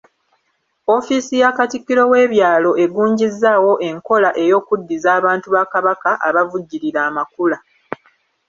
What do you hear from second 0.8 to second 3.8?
Ofiisi ya Katikkiro w’ebyalo egunjizzaawo